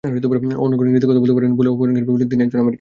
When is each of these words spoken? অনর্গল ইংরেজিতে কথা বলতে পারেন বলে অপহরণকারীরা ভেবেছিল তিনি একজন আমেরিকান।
অনর্গল 0.65 0.85
ইংরেজিতে 0.87 1.07
কথা 1.09 1.21
বলতে 1.23 1.35
পারেন 1.35 1.51
বলে 1.59 1.69
অপহরণকারীরা 1.73 2.07
ভেবেছিল 2.09 2.29
তিনি 2.31 2.41
একজন 2.43 2.57
আমেরিকান। 2.61 2.69